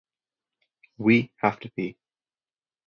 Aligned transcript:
We 0.97 1.31
have 1.41 1.59
to 1.59 1.69
pee. 1.69 1.95